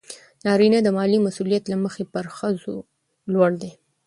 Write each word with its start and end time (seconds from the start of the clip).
نارینه 0.45 0.79
د 0.83 0.87
مالي 0.97 1.17
مسئولیت 1.27 1.63
له 1.67 1.77
مخې 1.83 2.03
پر 2.13 2.25
ښځو 2.37 2.75
لوړ 3.33 3.51
دی. 3.61 3.71